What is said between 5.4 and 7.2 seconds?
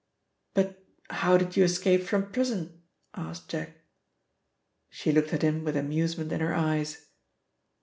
him with amusement in her eyes.